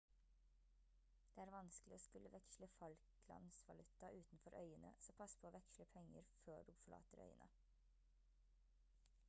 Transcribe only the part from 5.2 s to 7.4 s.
pass på å veksle penger før du forlater